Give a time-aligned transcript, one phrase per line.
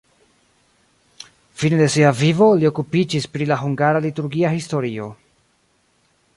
[1.59, 5.15] Fine de sia vivo li okupiĝis pri la hungara liturgia historio.